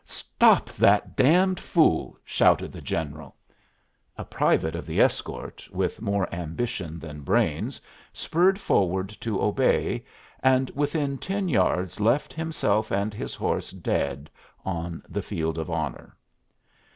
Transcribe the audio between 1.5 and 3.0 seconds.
fool!" shouted the